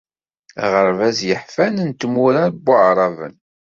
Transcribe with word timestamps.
Aɣerbaz 0.65 1.19
yeḥfan 1.29 1.75
n 1.87 1.91
tmura 2.01 2.45
n 2.49 2.55
waɛraben. 2.65 3.35